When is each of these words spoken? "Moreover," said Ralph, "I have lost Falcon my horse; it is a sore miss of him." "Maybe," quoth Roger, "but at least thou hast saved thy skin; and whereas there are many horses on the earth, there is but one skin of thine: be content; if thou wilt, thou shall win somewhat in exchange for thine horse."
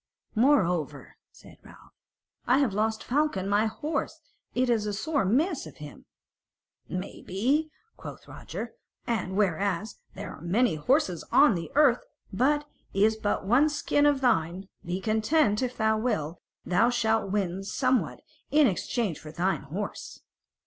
"Moreover," 0.33 1.13
said 1.31 1.59
Ralph, 1.63 1.91
"I 2.47 2.57
have 2.57 2.73
lost 2.73 3.03
Falcon 3.03 3.47
my 3.47 3.67
horse; 3.67 4.19
it 4.55 4.67
is 4.67 4.87
a 4.87 4.93
sore 4.93 5.25
miss 5.25 5.67
of 5.67 5.77
him." 5.77 6.05
"Maybe," 6.89 7.69
quoth 7.97 8.27
Roger, 8.27 8.73
"but 9.05 9.11
at 9.11 9.23
least 9.27 9.27
thou 9.27 9.27
hast 9.27 9.27
saved 9.27 9.27
thy 9.27 9.27
skin; 9.27 9.29
and 9.29 9.37
whereas 9.37 9.95
there 10.15 10.35
are 10.37 10.41
many 10.41 10.73
horses 10.77 11.23
on 11.31 11.53
the 11.53 11.71
earth, 11.75 12.03
there 12.33 12.63
is 12.95 13.15
but 13.15 13.45
one 13.45 13.69
skin 13.69 14.07
of 14.07 14.21
thine: 14.21 14.69
be 14.83 14.99
content; 14.99 15.61
if 15.61 15.77
thou 15.77 15.99
wilt, 15.99 16.41
thou 16.65 16.89
shall 16.89 17.23
win 17.29 17.63
somewhat 17.63 18.21
in 18.49 18.65
exchange 18.65 19.19
for 19.19 19.31
thine 19.31 19.61
horse." 19.61 20.21